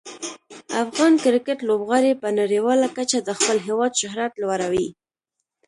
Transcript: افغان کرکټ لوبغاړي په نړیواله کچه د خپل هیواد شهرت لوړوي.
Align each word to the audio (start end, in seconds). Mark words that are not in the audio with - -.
افغان 0.83 1.13
کرکټ 1.23 1.59
لوبغاړي 1.69 2.11
په 2.21 2.27
نړیواله 2.39 2.87
کچه 2.97 3.17
د 3.21 3.29
خپل 3.39 3.57
هیواد 3.67 3.91
شهرت 4.01 4.31
لوړوي. 4.41 4.87